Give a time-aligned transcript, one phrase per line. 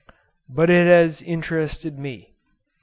[0.49, 2.33] but it has interested me.